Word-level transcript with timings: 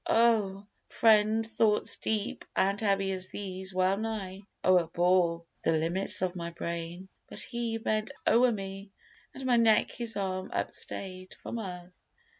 Oh! 0.09 0.65
friend, 0.89 1.45
thoughts 1.45 1.97
deep 1.97 2.43
and 2.55 2.81
heavy 2.81 3.11
as 3.11 3.29
these 3.29 3.71
well 3.71 3.97
nigh 3.97 4.41
O'erbore 4.63 5.45
the 5.63 5.73
limits 5.73 6.23
of 6.23 6.35
my 6.35 6.49
brain; 6.49 7.07
but 7.29 7.37
he 7.41 7.77
Bent 7.77 8.09
o'er 8.25 8.51
me, 8.51 8.89
and 9.35 9.45
my 9.45 9.57
neck 9.57 9.91
his 9.91 10.17
arm 10.17 10.49
upstay'd 10.51 11.35
From 11.43 11.59
earth. 11.59 11.99